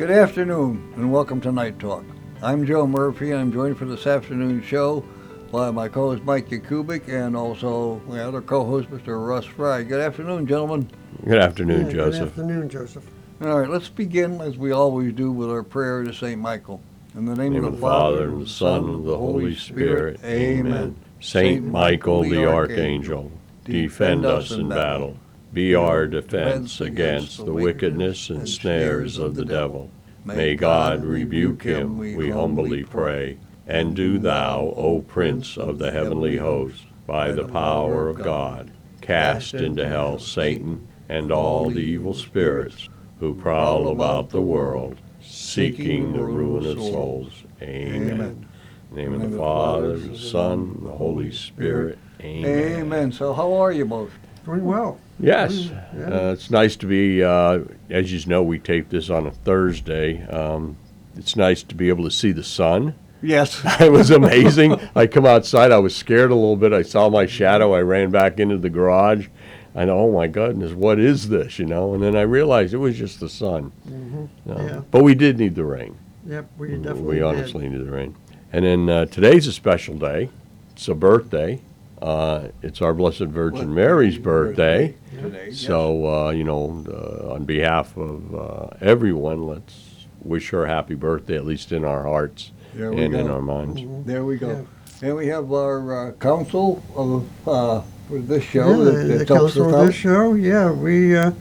[0.00, 2.06] Good afternoon and welcome to Knight Talk.
[2.42, 5.04] I'm Joe Murphy and I'm joined for this afternoon show
[5.52, 9.28] by my co-host Mike Yakubik and also my other co-host Mr.
[9.28, 9.82] Russ Fry.
[9.82, 10.88] Good afternoon, gentlemen.
[11.26, 12.34] Good afternoon, Yeah, Joseph.
[12.34, 13.04] Good afternoon, Joseph.
[13.42, 16.80] All right, let's begin as we always do with our prayer to Saint Michael.
[17.14, 19.54] In the name, In the name of the Father, and the Son, and the Holy
[19.54, 20.18] Spirit.
[20.24, 20.96] Amen.
[21.20, 23.30] Saint Michael the Archangel,
[23.66, 25.18] defend us in battle.
[25.52, 29.90] Be our defense against the wickedness and snares of the devil.
[30.24, 33.38] May God rebuke him, we humbly pray.
[33.66, 39.54] And do thou, O Prince of the heavenly host, by the power of God, cast
[39.54, 46.22] into hell Satan and all the evil spirits who prowl about the world, seeking the
[46.22, 47.44] ruin of souls.
[47.60, 48.46] Amen.
[48.90, 51.98] In the name of the Father, the Son, and the Holy Spirit.
[52.20, 52.80] Amen.
[52.80, 53.12] Amen.
[53.12, 54.12] So how are you both?
[54.50, 54.98] Doing well.
[55.20, 57.22] Yes, uh, it's nice to be.
[57.22, 60.26] Uh, as you know, we tape this on a Thursday.
[60.26, 60.76] Um,
[61.16, 62.94] it's nice to be able to see the sun.
[63.22, 63.62] Yes.
[63.80, 64.76] It was amazing.
[64.96, 65.70] I come outside.
[65.70, 66.72] I was scared a little bit.
[66.72, 67.74] I saw my shadow.
[67.74, 69.28] I ran back into the garage.
[69.74, 71.58] I know, oh my goodness, what is this?
[71.60, 73.70] You know, and then I realized it was just the sun.
[73.86, 74.80] hmm Uh, Yeah.
[74.90, 75.96] But we did need the rain.
[76.26, 77.22] Yep, we definitely we did.
[77.22, 78.16] honestly need the rain.
[78.52, 80.28] And then uh, today's a special day.
[80.72, 81.60] It's a birthday.
[82.00, 84.94] Uh, it's our Blessed Virgin Mary's birthday.
[85.14, 85.46] Today.
[85.48, 85.58] yes.
[85.58, 90.94] So, uh, you know, uh, on behalf of uh, everyone, let's wish her a happy
[90.94, 93.34] birthday, at least in our hearts There we and in go.
[93.34, 93.80] our minds.
[93.82, 94.04] Mhm.
[94.06, 94.40] There we Yeah.
[94.40, 94.66] go.
[95.02, 99.28] And we have our uh, council of, uh, for this show Yeah, that, the, that
[99.28, 99.86] the helps council us of out.
[99.86, 101.32] this show, yeah, we, uh,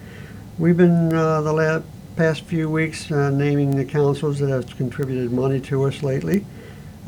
[0.57, 1.81] we've been, uh, the la-
[2.17, 6.45] past few weeks, uh, naming the councils that have contributed money to us lately.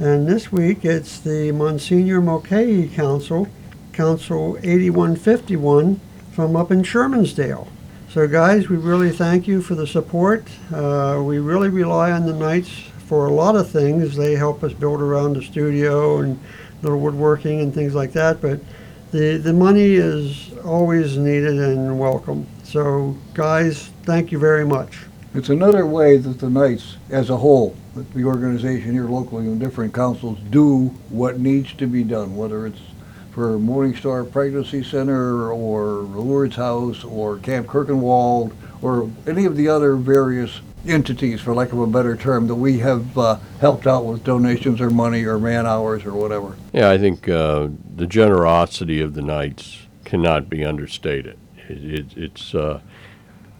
[0.02, 3.48] And this week, it's the Monsignor Mulcahy Council,
[3.94, 6.02] Council 8151
[6.32, 7.68] from up in Shermansdale.
[8.10, 10.48] So guys, we really thank you for the support.
[10.74, 12.72] Uh, we really rely on the Knights
[13.06, 14.16] for a lot of things.
[14.16, 16.40] They help us build around the studio and
[16.82, 18.60] little woodworking and things like that, but
[19.12, 22.48] the, the money is always needed and welcome.
[22.64, 24.98] So guys, thank you very much.
[25.34, 29.62] It's another way that the Knights, as a whole, that the organization here locally and
[29.62, 32.82] different councils do what needs to be done, whether it's
[33.32, 39.70] for Morning Star Pregnancy Center or Lourdes House or Camp Kirchenwald or any of the
[39.70, 44.04] other various entities, for lack of a better term, that we have uh, helped out
[44.04, 46.58] with donations or money or man hours or whatever.
[46.74, 51.38] Yeah, I think uh, the generosity of the Knights cannot be understated.
[51.70, 52.82] It, it, it's uh,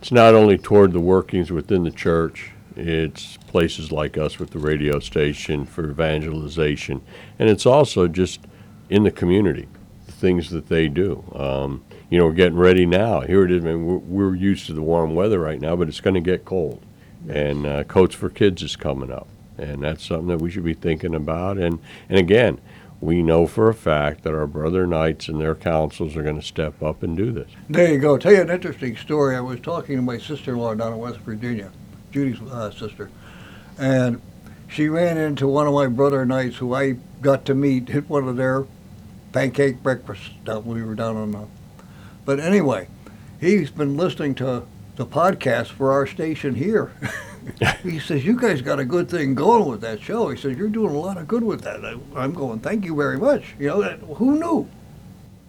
[0.02, 2.52] it's not only toward the workings within the church.
[2.76, 7.02] It's places like us with the radio station for evangelization,
[7.38, 8.40] and it's also just
[8.90, 9.68] in the community,
[10.08, 11.24] the things that they do.
[11.36, 13.22] Um, you know, we're getting ready now.
[13.22, 13.64] Here it is.
[13.64, 16.22] I mean, we're, we're used to the warm weather right now, but it's going to
[16.22, 16.82] get cold,
[17.30, 20.74] and uh, Coats for Kids is coming up, and that's something that we should be
[20.74, 21.60] thinking about.
[21.60, 21.80] And
[22.10, 22.60] and again,
[23.02, 26.42] we know for a fact that our brother knights and their councils are going to
[26.46, 27.50] step up and do this.
[27.68, 28.18] There you go.
[28.18, 29.36] Tell you an interesting story.
[29.36, 31.72] I was talking to my sister-in-law down in West Virginia,
[32.12, 33.10] Judy's uh, sister,
[33.80, 34.22] and
[34.70, 38.28] she ran into one of my brother knights who I got to meet at one
[38.28, 38.66] of their
[39.34, 41.48] pancake breakfasts that we were down on the.
[42.24, 42.88] But anyway,
[43.40, 46.94] he's been listening to the podcast for our station here.
[47.84, 50.70] he says, "You guys got a good thing going with that show." He says, "You're
[50.70, 53.68] doing a lot of good with that." I, I'm going, "Thank you very much." You
[53.70, 54.70] know, that, who knew?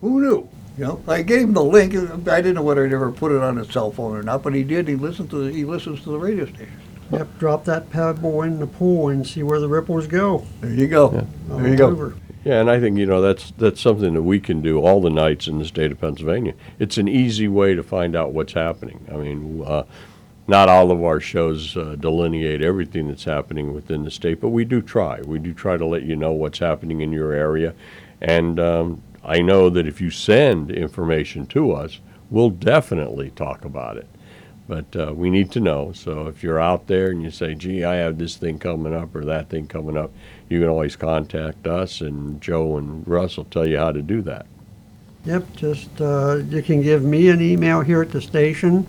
[0.00, 0.48] Who knew?
[0.78, 1.94] You know, I gave him the link.
[1.94, 4.54] I didn't know whether he'd ever put it on his cell phone or not, but
[4.54, 4.88] he did.
[4.88, 6.80] He listened to the, he listens to the radio station.
[7.10, 10.46] Yep, drop that pebble in the pool and see where the ripples go.
[10.62, 11.12] There you go.
[11.12, 11.56] Yeah.
[11.56, 11.90] There you go.
[11.90, 12.14] Over.
[12.44, 15.10] Yeah, and I think you know that's that's something that we can do all the
[15.10, 16.54] knights in the state of Pennsylvania.
[16.78, 19.06] It's an easy way to find out what's happening.
[19.12, 19.84] I mean, uh,
[20.48, 24.64] not all of our shows uh, delineate everything that's happening within the state, but we
[24.64, 25.20] do try.
[25.22, 27.74] We do try to let you know what's happening in your area,
[28.20, 32.00] and um, I know that if you send information to us,
[32.30, 34.08] we'll definitely talk about it.
[34.68, 35.92] But uh, we need to know.
[35.92, 39.14] So if you're out there and you say, "Gee, I have this thing coming up
[39.14, 40.12] or that thing coming up,"
[40.48, 44.22] you can always contact us, and Joe and Russ will tell you how to do
[44.22, 44.46] that.
[45.24, 48.86] Yep, just, uh, you can give me an email here at the station,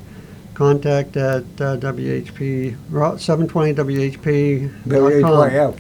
[0.54, 4.70] contact at uh, WHP, Ro- 720WHP.
[4.86, 5.76] WHYF.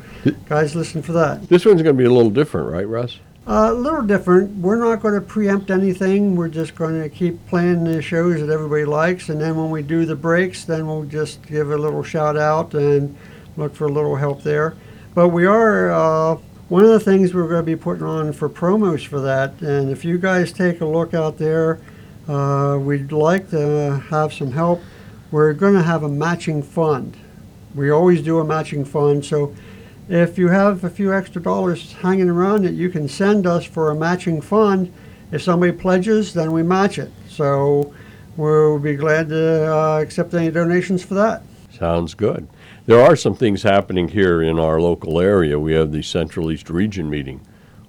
[0.47, 1.49] guys, listen for that.
[1.49, 3.19] This one's going to be a little different, right, Russ?
[3.47, 4.57] A little different.
[4.57, 6.35] We're not going to preempt anything.
[6.35, 9.81] We're just going to keep playing the shows that everybody likes, and then when we
[9.81, 13.17] do the breaks, then we'll just give a little shout out and
[13.57, 14.75] look for a little help there.
[15.15, 16.35] But we are uh,
[16.69, 19.59] one of the things we're going to be putting on for promos for that.
[19.61, 21.81] And if you guys take a look out there,
[22.27, 24.81] uh, we'd like to have some help.
[25.31, 27.17] We're going to have a matching fund.
[27.73, 29.55] We always do a matching fund, so
[30.11, 33.91] if you have a few extra dollars hanging around that you can send us for
[33.91, 34.93] a matching fund,
[35.31, 37.09] if somebody pledges, then we match it.
[37.29, 37.93] So
[38.35, 41.43] we'll be glad to uh, accept any donations for that.
[41.71, 42.49] Sounds good.
[42.85, 45.57] There are some things happening here in our local area.
[45.57, 47.39] We have the Central East Region meeting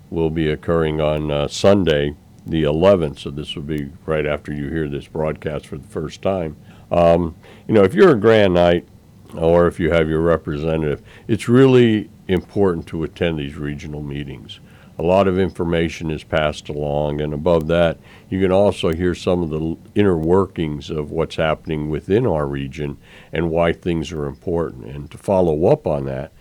[0.08, 2.14] will be occurring on uh, Sunday,
[2.46, 3.18] the 11th.
[3.18, 6.56] So this will be right after you hear this broadcast for the first time.
[6.92, 7.34] Um,
[7.66, 8.86] you know, if you're a Grand Knight
[9.34, 14.60] or if you have your representative, it's really important to attend these regional meetings.
[14.98, 17.98] A lot of information is passed along, and above that,
[18.28, 22.98] you can also hear some of the inner workings of what's happening within our region
[23.32, 24.84] and why things are important.
[24.84, 26.32] And to follow up on that,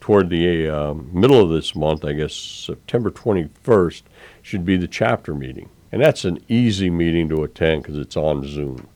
[0.00, 4.02] toward the uh, middle of this month, I guess September 21st,
[4.42, 5.68] should be the chapter meeting.
[5.92, 8.88] And that's an easy meeting to attend because it's on Zoom.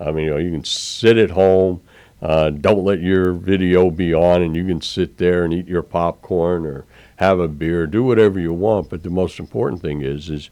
[0.00, 1.82] I mean, you know, you can sit at home,
[2.22, 5.82] uh, don't let your video be on, and you can sit there and eat your
[5.82, 6.84] popcorn or
[7.16, 8.88] have a beer, do whatever you want.
[8.88, 10.48] But the most important thing is, is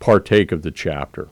[0.00, 1.28] partake of the chapter.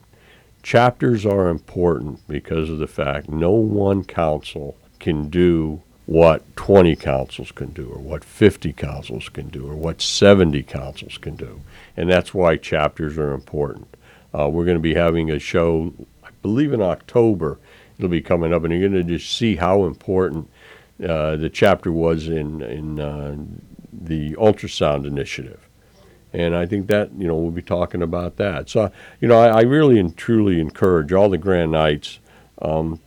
[0.63, 7.53] Chapters are important because of the fact no one council can do what 20 councils
[7.53, 11.63] can do, or what 50 councils can do, or what 70 councils can do.
[11.97, 13.97] And that's why chapters are important.
[14.37, 17.59] Uh, we're going to be having a show, I believe in October,
[18.01, 20.51] it'll be coming up, and you're going to just see how important
[21.07, 23.37] uh, the chapter was in, in uh,
[23.93, 25.69] the ultrasound initiative.
[26.33, 28.71] And I think that, you know, we'll be talking about that.
[28.71, 32.21] So, you know, I, I really and truly encourage all the Grand Knights,
[32.63, 33.01] um,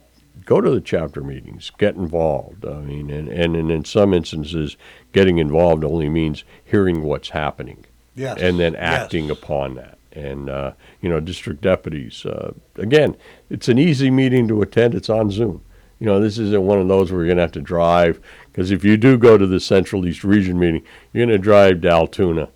[0.45, 2.65] go to the chapter meetings, get involved.
[2.65, 4.75] I mean, and, and, and in some instances,
[5.13, 7.85] getting involved only means hearing what's happening
[8.15, 8.39] Yes.
[8.39, 9.37] and then acting Yes.
[9.37, 9.97] upon that.
[10.15, 13.17] And, uh, you know, district deputies, uh, again,
[13.49, 14.93] it's an easy meeting to attend.
[14.93, 15.63] It's on Zoom.
[15.99, 18.21] You know, this isn't one of those where you're going to have to drive,
[18.51, 21.81] because if you do go to the Central East Region meeting, you're going to drive
[21.81, 22.49] to Altoona.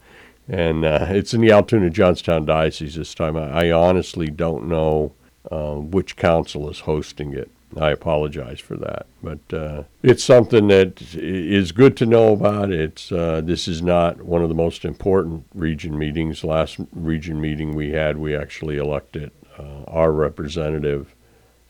[0.47, 3.35] And uh, it's in the Altoona Johnstown Diocese this time.
[3.35, 5.13] I, I honestly don't know
[5.49, 7.49] uh, which council is hosting it.
[7.75, 12.71] I apologize for that, but uh, it's something that is good to know about.
[12.71, 16.43] It's uh, this is not one of the most important region meetings.
[16.43, 21.13] Last region meeting we had, we actually elected uh, our representative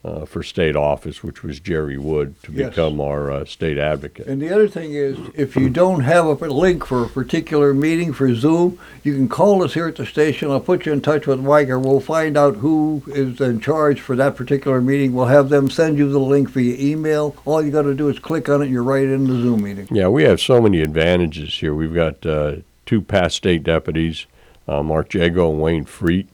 [0.07, 2.69] uh, for state office, which was Jerry Wood, to Yes.
[2.69, 4.27] become our uh, state advocate.
[4.27, 8.13] And the other thing is, if you don't have a link for a particular meeting
[8.13, 10.49] for Zoom, you can call us here at the station.
[10.49, 13.99] I'll put you in touch with Mike, or we'll find out who is in charge
[13.99, 15.14] for that particular meeting.
[15.14, 17.35] We'll have them send you the link via email.
[17.45, 19.64] All you got to do is click on it, and you're right in the Zoom
[19.64, 19.87] meeting.
[19.92, 21.73] Yeah, we have so many advantages here.
[21.76, 24.26] We've got uh, two past state deputies,
[24.68, 26.30] uh, Mark Jago and Wayne Freet.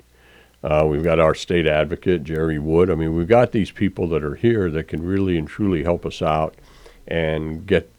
[0.64, 2.90] Uh, we've got our state advocate, Jerry Wood.
[2.90, 6.06] I mean, we've got these people that are here that can really and truly help
[6.06, 6.56] us out
[7.08, 7.90] and get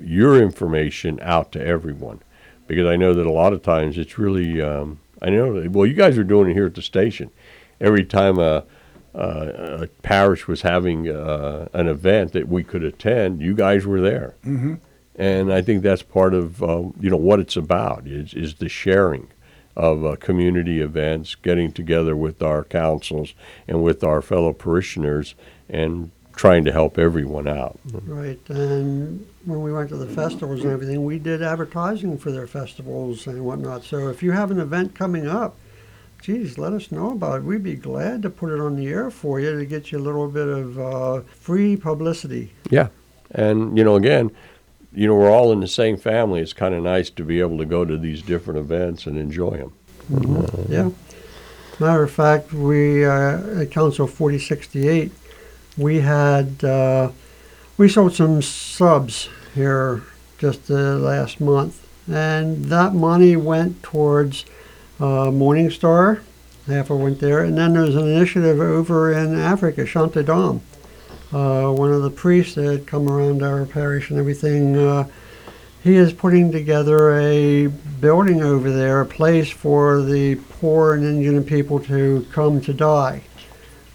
[0.00, 2.20] your information out to everyone.
[2.66, 5.84] Because I know that a lot of times it's really, um, I know, that- well,
[5.86, 7.30] you guys are doing it here at the station.
[7.78, 8.64] Every time a,
[9.12, 14.00] a, a parish was having uh, an event that we could attend, you guys were
[14.00, 14.74] there Mm-hmm.
[15.16, 18.68] and I think that's part of uh, you know what it's about is is the
[18.68, 19.28] sharing
[19.76, 23.34] of uh, community events, getting together with our councils
[23.66, 25.34] and with our fellow parishioners,
[25.68, 27.78] and trying to help everyone out.
[27.92, 28.40] Right.
[28.48, 33.26] And when we went to the festivals and everything, we did advertising for their festivals
[33.26, 33.84] and whatnot.
[33.84, 35.56] So if you have an event coming up,
[36.20, 37.44] geez, let us know about it.
[37.44, 40.00] We'd be glad to put it on the air for you to get you a
[40.00, 42.52] little bit of uh, free publicity.
[42.70, 42.88] Yeah,
[43.30, 44.30] and you know again.
[44.94, 46.40] You know, we're all in the same family.
[46.40, 49.58] It's kind of nice to be able to go to these different events and enjoy
[49.58, 49.72] them.
[50.68, 50.90] Yeah.
[51.80, 55.10] Matter of fact, we uh, at Council 4068,
[55.76, 57.10] we had uh,
[57.76, 60.02] we sold some subs here
[60.38, 64.44] just uh, last month, and that money went towards
[65.00, 66.22] uh, Morning Star.
[66.68, 70.60] Half of went there, and then there's an initiative over in Africa, Shantidam,
[71.34, 75.08] uh, one of the priests that come around our parish and everything, uh,
[75.82, 81.46] he is putting together a building over there, a place for the poor and indigent
[81.46, 83.20] people to come to die.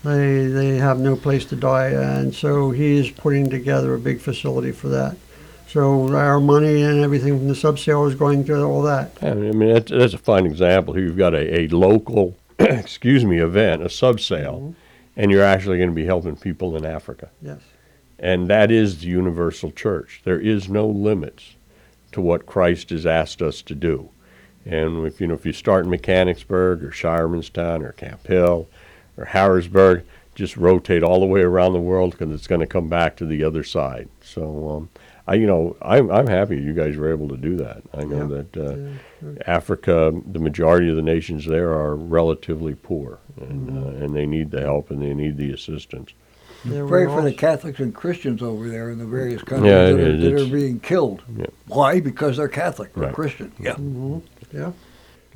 [0.04, 4.20] They, they have no place to die, and so he is putting together a big
[4.20, 5.16] facility for that.
[5.68, 9.18] So our money and everything from the sub-sale is going to all that.
[9.22, 10.94] I mean, that's, that's a fine example.
[10.94, 14.76] Here you've got a, a local, excuse me, event, a sub-sale,
[15.20, 17.30] and you're actually going to be helping people in Africa.
[17.42, 17.60] Yes.
[18.18, 20.22] And that is the universal church.
[20.24, 21.56] There is no limits
[22.14, 24.10] to what Christ has asked us to do.
[24.66, 28.70] And if you know if you start in Mechanicsburg or Shiremanstown or Camp Hill
[29.18, 32.88] or Harrisburg, just rotate all the way around the world because it's going to come
[32.88, 34.08] back to the other side.
[34.22, 34.90] So um,
[35.30, 37.84] I, you know, I'm I'm happy you guys were able to do that.
[37.94, 38.44] I know Yeah.
[38.44, 39.44] that uh, Yeah.
[39.46, 44.50] Africa, the majority of the nations there are relatively poor, and uh, and they need
[44.52, 46.14] the help and they need the assistance.
[46.66, 50.00] There Pray for the Catholics and Christians over there in the various countries Yeah, that,
[50.00, 51.22] are, that are being killed.
[51.38, 51.46] Yeah.
[51.68, 52.02] Why?
[52.02, 53.14] Because they're Catholic or Right.
[53.14, 53.52] Christian.
[53.60, 53.76] Yeah.
[53.76, 54.22] Mhm,
[54.52, 54.72] Yeah.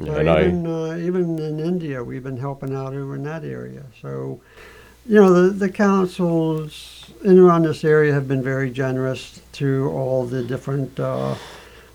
[0.02, 3.46] Uh, and I, even uh, even in India, we've been helping out over in that
[3.46, 3.84] area.
[4.02, 4.42] So,
[5.06, 9.90] you know, the the councils in and around this area have been very generous to
[9.92, 11.36] all the different uh,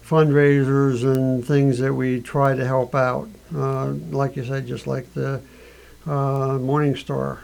[0.05, 3.29] fundraisers and things that we try to help out.
[3.55, 5.41] Uh, like you said, just like the
[6.07, 7.41] uh, Morning Star.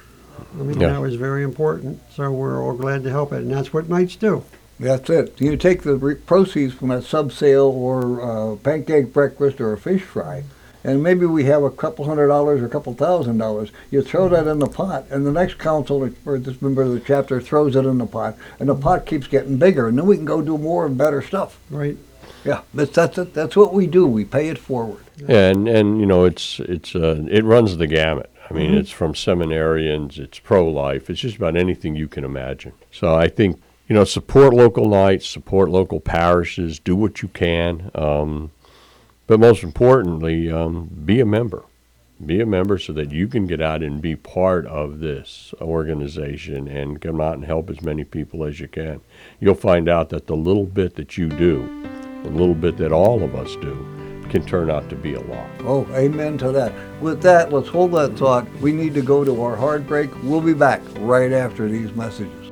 [0.58, 0.90] I mean, Yeah.
[0.94, 2.00] that was very important.
[2.10, 4.44] So we're all glad to help it, and that's what Knights do.
[4.80, 5.40] That's it.
[5.40, 9.78] You take the re- proceeds from a sub sale or uh, pancake breakfast or a
[9.78, 10.42] fish fry,
[10.84, 13.72] and maybe we have a couple hundred dollars or a couple thousand dollars.
[13.90, 17.00] You throw that in the pot, and the next council or this member of the
[17.00, 20.16] chapter throws it in the pot, and the pot keeps getting bigger, and then we
[20.16, 21.58] can go do more and better stuff.
[21.70, 21.96] Right.
[22.44, 23.32] Yeah, that's that's it.
[23.32, 24.06] That's what we do.
[24.06, 25.04] We pay it forward.
[25.26, 28.30] and and you know it's it's uh, it runs the gamut.
[28.50, 32.72] I mean, it's from seminarians, it's pro life, it's just about anything you can imagine.
[32.92, 37.90] So I think you know support local knights, support local parishes, do what you can,
[37.94, 38.50] um,
[39.26, 41.64] but most importantly, um, be a member.
[42.24, 46.68] Be a member so that you can get out and be part of this organization
[46.68, 49.00] and come out and help as many people as you can.
[49.40, 51.66] You'll find out that the little bit that you do,
[52.22, 53.74] the little bit that all of us do,
[54.28, 55.48] can turn out to be a lot.
[55.60, 56.72] Oh, amen to that.
[57.00, 58.50] With that, let's hold that thought.
[58.60, 60.10] We need to go to our hard break.
[60.22, 62.43] We'll be back right after these messages.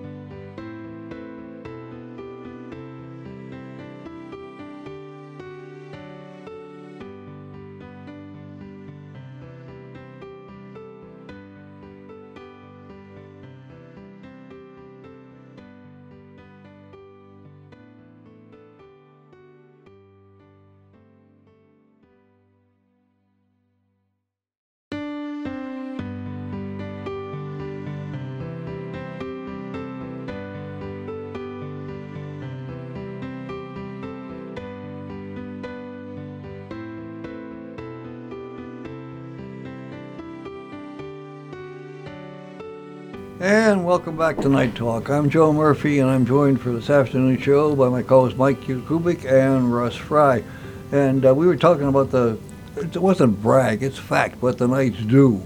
[43.42, 45.11] And welcome back to Knight Talk.
[45.11, 49.25] I'm Joe Murphy, and I'm joined for this afternoon show by my co-hosts Mike Kubik
[49.25, 50.44] and Russ Fry.
[50.92, 52.38] And uh, we were talking about the,
[52.76, 55.44] it wasn't brag, it's fact, what the Knights do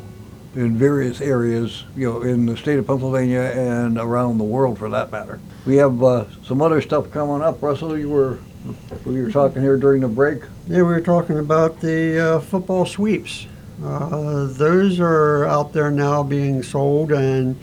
[0.54, 4.90] in various areas, you know, in the state of Pennsylvania and around the world for
[4.90, 5.40] that matter.
[5.64, 7.62] We have uh, some other stuff coming up.
[7.62, 8.38] Russell, you were,
[9.06, 10.42] we were talking here during the break.
[10.68, 13.46] Yeah, we were talking about the uh, football sweeps.
[13.82, 17.58] Uh, those are out there now being sold, and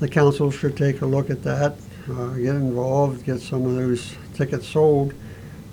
[0.00, 1.76] the council should take a look at that,
[2.10, 5.14] uh, get involved, get some of those tickets sold.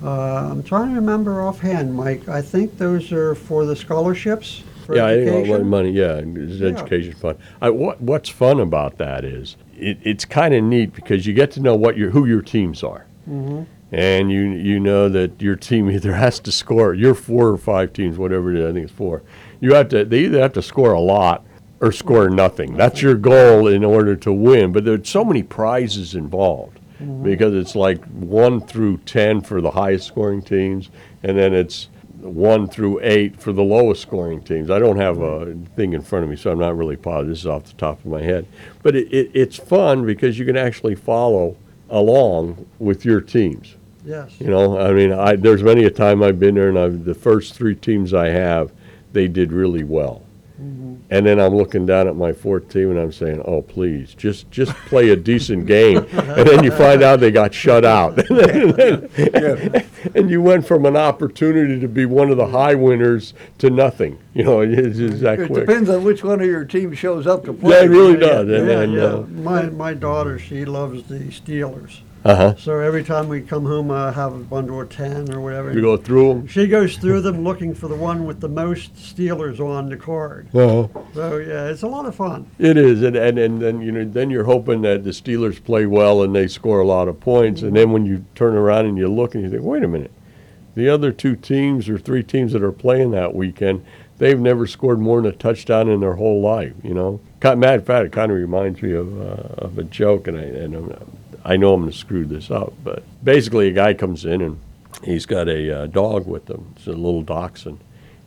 [0.02, 2.28] Uh, I'm trying to remember offhand, Mike.
[2.28, 5.52] I think those are for the scholarships for yeah, I think education.
[5.54, 5.90] all my money.
[5.92, 6.68] Yeah, it's Yeah.
[6.68, 7.38] education fund.
[7.60, 11.50] I, what What's fun about that is it, it's kind of neat because you get
[11.52, 13.66] to know what your who your teams are, Mhm.
[13.92, 16.94] and you you know that your team either has to score.
[16.94, 19.22] Your four or five teams, whatever it is, I think it's four.
[19.60, 20.04] You have to.
[20.04, 21.44] They either have to score a lot
[21.82, 22.74] or score nothing.
[22.76, 24.72] That's your goal in order to win.
[24.72, 27.24] But there's so many prizes involved mm-hmm.
[27.24, 30.90] because it's like one through ten for the highest scoring teams,
[31.24, 31.88] and then it's
[32.20, 34.70] one through eight for the lowest scoring teams.
[34.70, 37.30] I don't have a thing in front of me, so I'm not really positive.
[37.30, 38.46] This is off the top of my head,
[38.84, 41.56] but it, it, it's fun because you can actually follow
[41.90, 43.74] along with your teams.
[44.04, 44.40] Yes.
[44.40, 47.14] You know, I mean, I, there's many a time I've been there, and I've, the
[47.14, 48.72] first three teams I have,
[49.12, 50.22] they did really well.
[51.10, 54.50] And then I'm looking down at my fourth team and I'm saying, "Oh, please, just
[54.50, 58.18] just play a decent game." and then you find out they got shut out.
[58.30, 59.82] and, Yeah.
[60.14, 64.18] and you went from an opportunity to be one of the high winners to nothing.
[64.34, 65.66] You know, it's just that It quick.
[65.66, 67.76] depends on which one of your team shows up to play.
[67.78, 68.48] Yeah, it really does.
[68.48, 72.00] And, Yeah, and, uh, My, my daughter, she loves the Steelers.
[72.24, 72.54] Uh-huh.
[72.56, 75.72] So every time we come home, I have a bundle of 10 or whatever.
[75.72, 76.46] You go through them.
[76.46, 80.48] She goes through them looking for the one with the most Steelers on the card.
[80.54, 80.88] Uh-huh.
[81.14, 82.48] So yeah, it's a lot of fun.
[82.58, 85.86] It is, and, and, and then you know, then you're hoping that the Steelers play
[85.86, 88.96] well and they score a lot of points, and then when you turn around and
[88.96, 90.12] you look and you think, wait a minute,
[90.74, 93.84] the other two teams or three teams that are playing that weekend,
[94.18, 96.74] they've never scored more than a touchdown in their whole life.
[96.82, 100.28] You know, matter of fact, it kind of reminds me of uh, of a joke,
[100.28, 103.72] and I and I'm, I know I'm going to screw this up, but basically, a
[103.72, 104.58] guy comes in and
[105.02, 106.72] he's got a uh, dog with him.
[106.76, 107.78] It's a little dachshund.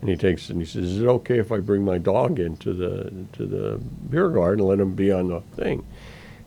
[0.01, 2.74] And he takes and he says, "Is it okay if I bring my dog into
[2.74, 3.79] the to the
[4.10, 5.86] beer garden and let him be on the thing?"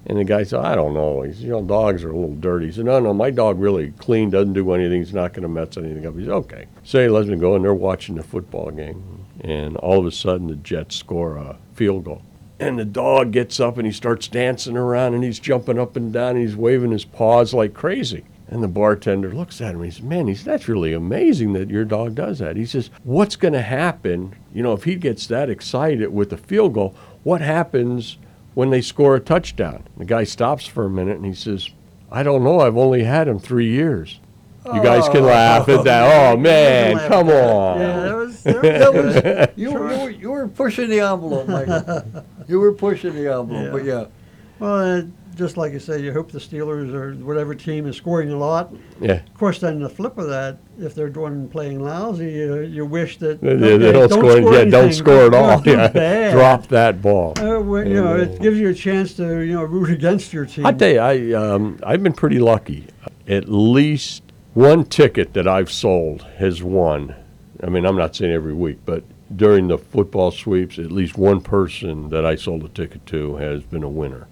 [0.07, 1.23] And the guy said, "I don't know.
[1.23, 3.93] He's, you know, dogs are a little dirty." He said, "No, no, my dog really
[3.99, 5.01] clean, doesn't do anything.
[5.01, 7.57] He's not going to mess anything up." He said, "Okay." So he lets me go,
[7.57, 11.57] and they're watching the football game, and all of a sudden the Jets score a
[11.75, 12.23] field goal.
[12.61, 16.12] And the dog gets up and he starts dancing around and he's jumping up and
[16.12, 18.25] down and he's waving his paws like crazy.
[18.49, 21.53] And the bartender looks at him and he says, Man, he says, that's really amazing
[21.53, 22.57] that your dog does that.
[22.57, 26.38] He says, What's going to happen, you know, if he gets that excited with a
[26.38, 28.17] field goal, what happens
[28.55, 29.85] when they score a touchdown?
[29.97, 31.69] The guy stops for a minute and he says,
[32.11, 32.61] I don't know.
[32.61, 34.19] I've only had him three years.
[34.65, 35.29] You guys can oh.
[35.29, 36.33] laugh at that.
[36.33, 37.81] Oh, man, come on.
[37.81, 41.00] Yeah, that was, that was That was, you, were- you, were, you were pushing the
[41.00, 42.25] envelope, Michael.
[42.49, 44.07] You were pushing the envelope, but yeah.
[44.59, 45.02] Well, uh,
[45.37, 48.75] just like you say, you hope the Steelers or whatever team is scoring a lot.
[49.00, 49.12] Yeah.
[49.12, 53.19] Of course, then the flip of that, if they're doing playing lousy, you, you wish
[53.19, 55.62] that They, okay, they don't, score, yeah, don't score at all.
[55.69, 56.33] Yeah.
[56.33, 57.38] Drop that ball.
[57.38, 60.45] Uh, well, you know, it gives you a chance to you know root against your
[60.45, 60.67] team.
[60.67, 62.88] I tell you, I um, I've been pretty lucky.
[63.28, 64.23] At least
[64.55, 67.14] one ticket that I've sold has won.
[67.62, 69.05] I mean, I'm not saying every week, but
[69.35, 73.62] during the football sweeps, at least one person that I sold a ticket to has
[73.62, 74.27] been a winner.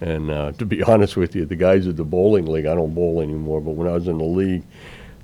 [0.00, 2.94] And uh, to be honest with you, the guys at the bowling league, I don't
[2.94, 4.64] bowl anymore, but when I was in the league,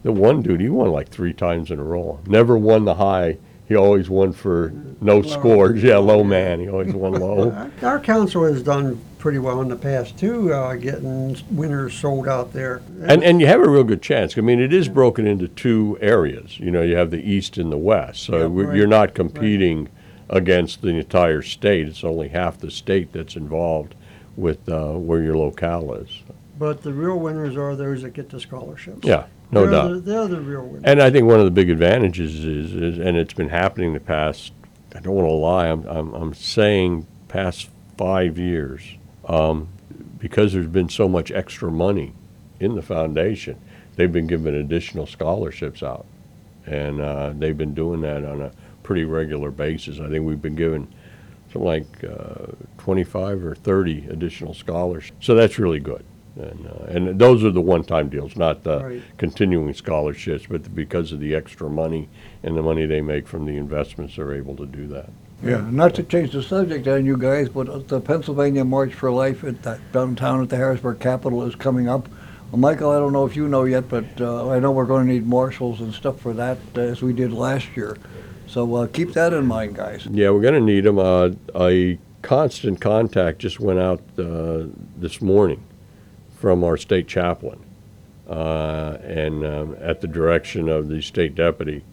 [0.02, 2.20] the one dude, he won like three times in a row.
[2.26, 3.36] Never won the high.
[3.68, 5.82] He always won for no scores.
[5.82, 6.58] Yeah, low man.
[6.60, 7.50] He always won low.
[7.82, 12.26] Our- Our council has done pretty well in the past too, uh, getting winners sold
[12.26, 12.82] out there.
[13.02, 14.36] And and you have a real good chance.
[14.36, 16.58] I mean, it is broken into two areas.
[16.58, 18.24] You know, you have the east and the west.
[18.24, 18.76] So Yeah, right.
[18.76, 19.88] you're not competing
[20.28, 21.86] against the entire state.
[21.86, 23.94] It's only half the state that's involved
[24.36, 26.22] with uh, where your locale is.
[26.58, 29.06] But the real winners are those that get the scholarships.
[29.06, 29.88] Yeah, no they're doubt.
[29.88, 30.82] The, they're the real winners.
[30.84, 34.00] And I think one of the big advantages is, is and it's been happening the
[34.00, 34.52] past.
[34.94, 35.68] I don't want to lie.
[35.68, 38.82] I'm I'm, I'm saying past five years,
[39.30, 39.68] um,
[40.18, 42.12] because there's been so much extra money
[42.58, 43.58] in the foundation.
[43.96, 46.04] They've been giving additional scholarships out,
[46.66, 50.00] and uh, they've been doing that on a pretty regular basis.
[50.00, 50.92] I think we've been given
[51.52, 52.46] something like uh,
[52.78, 55.24] 25 or 30 additional scholarships.
[55.24, 56.04] So that's really good.
[56.36, 59.02] And, uh, and those are the one-time deals, not the Right.
[59.18, 62.08] continuing scholarships, but because of the extra money
[62.42, 65.10] and the money they make from the investments, they're able to do that.
[65.42, 69.42] Yeah, not to change the subject on you guys, but the Pennsylvania March for Life
[69.42, 72.08] at that downtown at the Harrisburg Capitol is coming up.
[72.50, 75.06] Well, Michael, I don't know if you know yet, but uh, I know we're going
[75.06, 77.96] to need marshals and stuff for that uh, as we did last year.
[78.46, 80.06] So uh, keep that in mind, guys.
[80.10, 80.98] Yeah, we're going to need them.
[80.98, 84.64] Uh, a constant contact just went out uh,
[84.96, 85.62] this morning
[86.36, 87.60] from our state chaplain,
[88.28, 91.84] uh, and um, at the direction of the state deputy,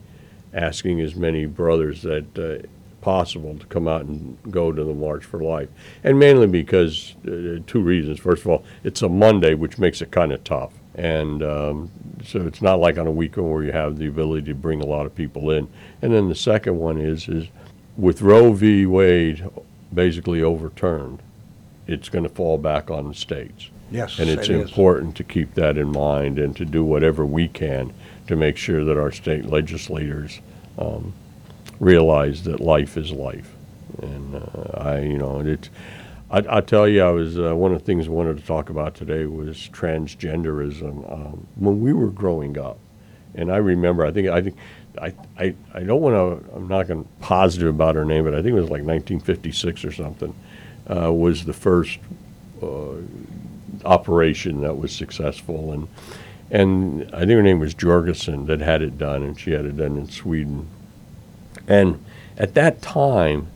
[0.53, 2.67] asking as many brothers that uh,
[3.07, 5.69] possible to come out and go to the March for Life,
[6.03, 8.19] and mainly because uh, two reasons.
[8.19, 11.89] First of all, it's a Monday, which makes it kind of tough, and um,
[12.25, 14.85] so it's not like on a weekend where you have the ability to bring a
[14.85, 15.69] lot of people in.
[16.01, 17.47] And then the second one is is
[17.95, 18.85] with Roe v.
[18.85, 19.49] Wade
[19.93, 21.21] basically overturned,
[21.87, 23.69] it's going to fall back on the states.
[23.89, 27.47] Yes, And it's it important to keep that in mind and to do whatever we
[27.47, 27.93] can
[28.27, 30.41] to make sure that our state legislators
[30.77, 31.13] um,
[31.79, 33.53] realize that life is life.
[34.01, 35.69] And uh, I, you know, it.
[36.29, 38.69] I, I tell you, I was uh, one of the things I wanted to talk
[38.69, 41.11] about today was transgenderism.
[41.11, 42.79] Um, when we were growing up,
[43.33, 44.57] and I remember, I think, I think,
[44.99, 46.55] I, I, I don't want to.
[46.55, 49.85] I'm not going to positive about her name, but I think it was like 1956
[49.85, 50.35] or something.
[50.89, 51.99] Uh, was the first
[52.61, 52.95] uh,
[53.85, 55.87] operation that was successful, and
[56.49, 59.77] and I think her name was Jorgensen that had it done, and she had it
[59.77, 60.67] done in Sweden.
[61.67, 62.03] And
[62.37, 63.47] at that time,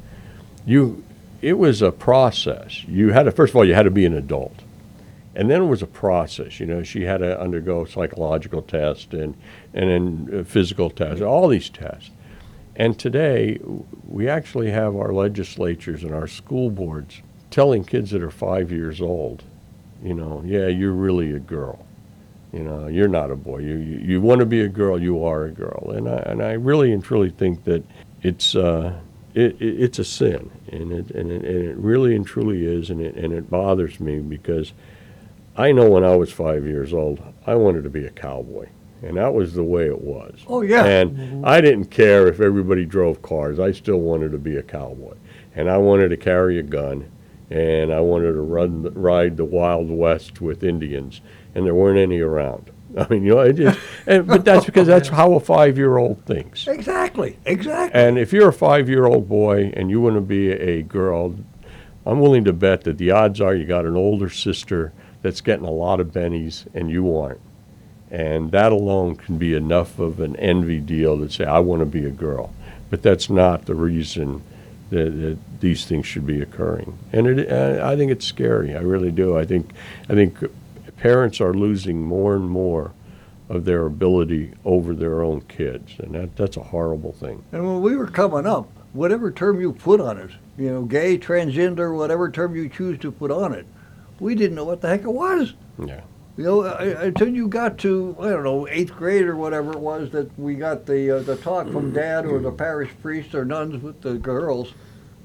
[0.66, 1.04] you,
[1.42, 2.84] it was a process.
[2.86, 4.56] You had to, first of all, you had to be an adult.
[5.34, 9.36] And then it was a process, you know, she had to undergo psychological tests and,
[9.74, 12.12] and then uh, physical tests, all these tests.
[12.76, 13.60] And today,
[14.08, 19.02] we actually have our legislatures and our school boards telling kids that are five years
[19.02, 19.44] old,
[20.04, 21.86] you know, yeah, you're really a girl.
[22.54, 23.60] You know, you're not a boy.
[23.60, 25.92] You, you, you want to be a girl, you are a girl.
[25.96, 27.84] And I, and I really and truly think that
[28.24, 29.00] it's, uh,
[29.34, 30.52] it, it, it's a sin.
[30.72, 32.90] And it, and, it, and it really and truly is.
[32.90, 34.74] And it, and it bothers me because
[35.56, 38.68] I know when I was five years old, I wanted to be a cowboy.
[39.02, 40.40] And that was the way it was.
[40.48, 40.86] Oh, yeah.
[40.86, 43.60] And I didn't care if everybody drove cars.
[43.60, 45.16] I still wanted to be a cowboy.
[45.56, 47.10] And I wanted to carry a gun.
[47.50, 51.22] And I wanted to run, ride the Wild West with Indians.
[51.54, 52.72] And there weren't any around.
[52.98, 56.68] I mean, you know, it just, and, but that's because that's how a five-year-old thinks.
[56.68, 58.00] Exactly, exactly.
[58.00, 61.36] And if you're a five-year-old boy and you want to be a girl,
[62.06, 65.66] I'm willing to bet that the odds are you got an older sister that's getting
[65.66, 67.42] a lot of bennies and you aren't.
[68.10, 71.86] And that alone can be enough of an envy deal to say, I want to
[71.86, 72.54] be a girl.
[72.90, 74.44] But that's not the reason
[74.90, 76.98] that, that these things should be occurring.
[77.14, 78.76] And it, I think it's scary.
[78.76, 79.38] I really do.
[79.38, 79.72] I think,
[80.10, 80.40] I think
[81.02, 82.94] parents are losing more and more
[83.50, 87.44] of their ability over their own kids, and that, that's a horrible thing.
[87.52, 91.18] And when we were coming up, whatever term you put on it, you know, gay,
[91.18, 93.66] transgender, whatever term you choose to put on it,
[94.20, 95.54] we didn't know what the heck it was.
[95.84, 96.02] Yeah.
[96.38, 99.72] You know, I- I- until you got to I don't know eighth grade or whatever
[99.72, 103.34] it was that we got the uh, the talk from dad or the parish priest
[103.36, 104.74] or nuns with the girls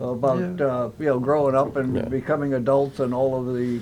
[0.01, 0.67] about Yeah.
[0.67, 2.03] uh, you know growing up and Yeah.
[2.07, 3.81] becoming adults and all of the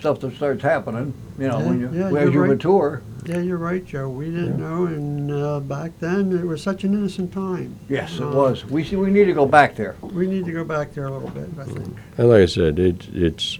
[0.00, 1.12] stuff that starts happening.
[1.38, 2.48] You know, Yeah, when you yeah, as you're you right.
[2.50, 3.02] mature.
[3.26, 4.08] Yeah, you're right, Joe.
[4.08, 7.76] We didn't know, and uh, back then it was such an innocent time.
[7.88, 8.64] Yes, it Uh, was.
[8.64, 9.94] We see, we need to go back there.
[10.00, 11.96] We need to go back there a little bit, I think.
[12.16, 13.58] And like I said, it, it's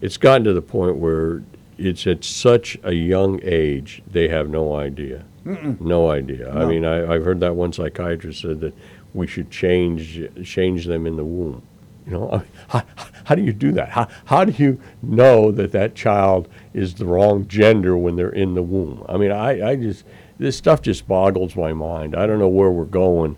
[0.00, 1.42] it's gotten to the point where
[1.76, 5.80] it's at such a young age they have no idea, Mm-mm.
[5.80, 6.48] no idea.
[6.52, 6.68] I No.
[6.68, 8.74] mean, I, I've heard that one psychiatrist said that
[9.12, 11.62] we should change change them in the womb.
[12.06, 12.82] You know, I mean, how,
[13.24, 13.90] how do you do that?
[13.90, 18.54] How, how do you know that that child is the wrong gender when they're in
[18.54, 19.04] the womb?
[19.08, 20.04] I mean, I, I just
[20.38, 22.16] this stuff just boggles my mind.
[22.16, 23.36] I don't know where we're going,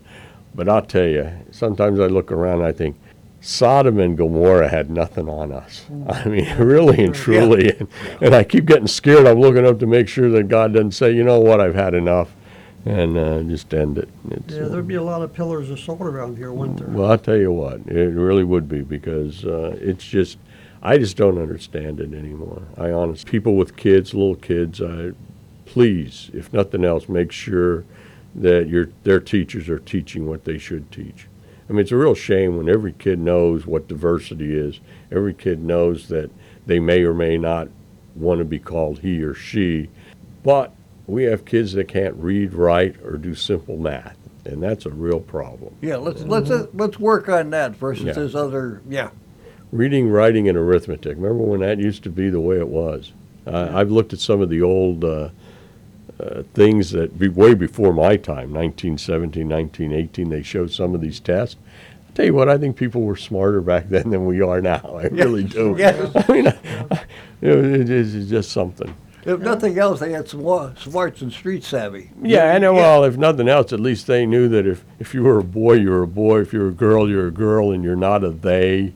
[0.55, 2.95] but I'll tell you, sometimes I look around and I think,
[3.45, 5.85] Sodom and Gomorrah had nothing on us.
[5.91, 6.25] Mm.
[6.25, 7.77] I mean, really and truly.
[7.77, 7.89] And,
[8.21, 9.27] and I keep getting scared.
[9.27, 11.93] I'm looking up to make sure that God doesn't say, you know what, I've had
[11.93, 12.33] enough,
[12.85, 14.09] and uh, just end it.
[14.29, 16.89] It's, Yeah, there'd be a lot of pillars of salt around here, wouldn't there?
[16.89, 20.37] well, I'll tell you what, it really would be because uh, it's just,
[20.81, 22.63] I just don't understand it anymore.
[22.77, 25.11] I honestly, people with kids, little kids, uh,
[25.65, 27.85] please, if nothing else, make sure
[28.35, 31.27] that your their teachers are teaching what they should teach.
[31.69, 34.79] I mean, it's a real shame when every kid knows what diversity is.
[35.11, 36.29] Every kid knows that
[36.65, 37.69] they may or may not
[38.15, 39.89] want to be called he or she,
[40.43, 40.73] but
[41.07, 45.19] we have kids that can't read, write, or do simple math, and that's a real
[45.19, 45.75] problem.
[45.81, 48.13] Yeah, let's let's uh, let's work on that versus Yeah.
[48.13, 48.81] this other.
[48.89, 49.09] Yeah,
[49.71, 51.15] Reading, writing, and arithmetic.
[51.17, 53.11] Remember when that used to be the way it was?
[53.47, 55.29] Uh, I've looked at some of the old uh,
[56.19, 60.29] uh, things that be way before my time, 1917, 1918.
[60.29, 61.55] They showed some of these tests.
[62.07, 64.95] I'll tell you what, I think people were smarter back then than we are now.
[64.97, 65.75] I really do.
[65.77, 66.11] Yes.
[66.15, 66.45] I mean,
[67.41, 68.95] it, it's just something.
[69.25, 72.11] If nothing else, they had some wa- smarts and street savvy.
[72.21, 72.73] Yeah, I know.
[72.73, 75.73] Well, if nothing else, at least they knew that if, if you were a boy,
[75.73, 76.41] you were a boy.
[76.41, 78.93] If you're a girl, you're a girl, and you're not a they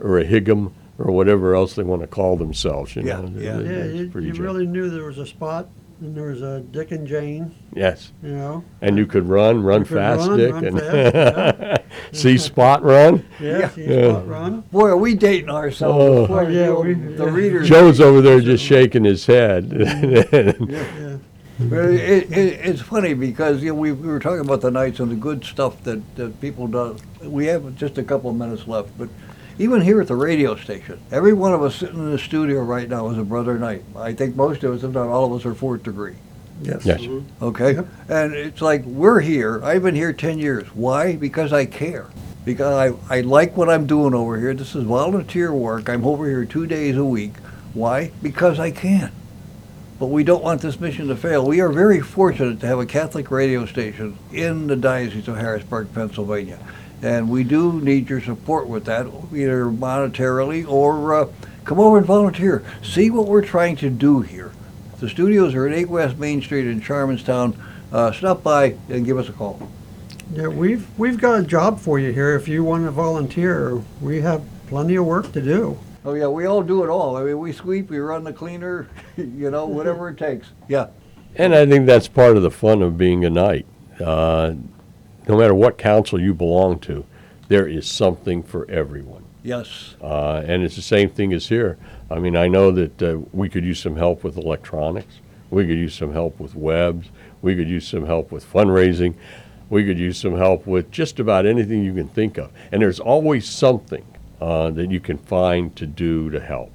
[0.00, 2.96] or a higum or whatever else they want to call themselves.
[2.96, 3.58] You Yeah, know, yeah.
[3.58, 5.68] It- Yeah, it's you, pretty you gen- really knew there was a spot,
[6.00, 8.64] and there was a Dick and Jane, yes, you know?
[8.82, 11.82] and you could run, run could fast, run, Dick, run and fast,
[12.12, 13.24] see spot run.
[13.40, 14.10] Yeah, see Yeah.
[14.10, 14.60] spot run.
[14.72, 15.98] Boy, are we dating ourselves?
[15.98, 16.26] Oh.
[16.26, 17.68] Boy, Oh, yeah, the, we- the readers.
[17.68, 19.72] Joe's over there just shaking his head.
[21.58, 24.70] Yeah, But It, it, it's funny because you know, we, we were talking about the
[24.70, 26.96] knights and the good stuff that, that people do.
[27.22, 29.08] We have just a couple of minutes left, but
[29.58, 32.88] even here at the radio station, every one of us sitting in the studio right
[32.88, 33.84] now is a brother knight.
[33.96, 36.16] I think most of us, if not all of us, are fourth degree.
[36.62, 36.84] yes.
[36.84, 37.00] Yes.
[37.00, 37.44] Mm-hmm.
[37.44, 37.86] Okay, Yep.
[38.08, 39.62] and it's like we're here.
[39.64, 40.66] I've been here ten years.
[40.74, 41.16] Why?
[41.16, 42.06] Because I care.
[42.44, 44.54] Because I, I like what I'm doing over here.
[44.54, 45.88] This is volunteer work.
[45.88, 47.32] I'm over here two days a week.
[47.74, 48.12] Why?
[48.22, 49.10] Because I can.
[49.98, 51.44] But we don't want this mission to fail.
[51.46, 55.88] We are very fortunate to have a Catholic radio station in the Diocese of Harrisburg,
[55.94, 56.58] Pennsylvania.
[57.02, 61.28] And we do need your support with that, either monetarily or uh,
[61.64, 62.64] come over and volunteer.
[62.82, 64.52] See what we're trying to do here.
[64.98, 67.56] The studios are at 8 West Main Street in Shiremanstown.
[67.92, 69.68] Uh, stop by and give us a call.
[70.32, 72.34] Yeah, we've, we've got a job for you here.
[72.34, 75.78] If you want to volunteer, we have plenty of work to do.
[76.04, 77.16] Oh, yeah, we all do it all.
[77.16, 80.48] I mean, we sweep, we run the cleaner, you know, whatever it takes.
[80.68, 80.88] Yeah.
[81.34, 83.66] And I think that's part of the fun of being a knight.
[84.00, 84.54] Uh,
[85.26, 87.04] no matter what council you belong to,
[87.48, 89.24] there is something for everyone.
[89.42, 89.94] Yes.
[90.02, 91.78] Uh, and it's the same thing as here.
[92.10, 95.20] I mean, I know that uh, we could use some help with electronics.
[95.50, 97.08] We could use some help with webs.
[97.42, 99.14] We could use some help with fundraising.
[99.70, 102.50] We could use some help with just about anything you can think of.
[102.72, 104.04] And there's always something
[104.40, 106.72] uh, that you can find to do to help.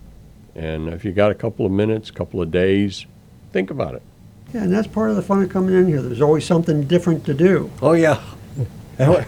[0.56, 3.06] And if you got a couple of minutes, a couple of days,
[3.52, 4.02] think about it.
[4.54, 6.02] Yeah, and that's part of the fun of coming in here.
[6.02, 7.72] There's always something different to do.
[7.82, 8.22] Oh, yeah.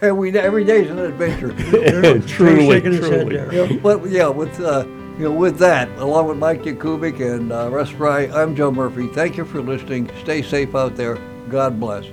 [0.01, 1.47] And we, every day's an adventure.
[1.53, 3.36] There's Jay Truly, shaking truly.
[3.38, 3.53] there.
[3.53, 4.86] Yeah, but yeah, with uh,
[5.17, 9.07] you know, with that, along with Mike Jakubik and uh, Russ Fry, I'm Joe Murphy.
[9.07, 10.09] Thank you for listening.
[10.23, 11.15] Stay safe out there.
[11.49, 12.05] God bless.